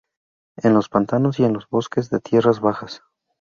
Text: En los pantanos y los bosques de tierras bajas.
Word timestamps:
En 0.63 0.73
los 0.73 0.89
pantanos 0.89 1.39
y 1.39 1.47
los 1.47 1.69
bosques 1.69 2.09
de 2.09 2.19
tierras 2.19 2.59
bajas. 2.59 3.03